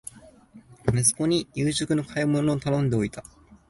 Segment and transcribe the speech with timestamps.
[0.91, 3.23] 息子に夕食の買い物を頼んでおいた